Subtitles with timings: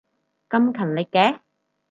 [0.49, 1.41] 咁勤力嘅